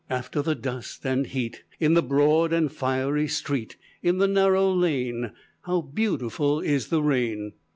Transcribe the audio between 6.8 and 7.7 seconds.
the rain!